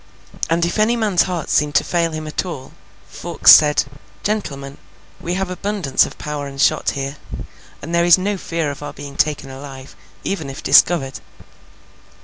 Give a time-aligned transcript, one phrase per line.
[0.49, 2.71] And if any man's heart seemed to fail him at all,
[3.07, 3.85] Fawkes said,
[4.23, 4.79] 'Gentlemen,
[5.19, 7.17] we have abundance of powder and shot here,
[7.83, 11.19] and there is no fear of our being taken alive, even if discovered.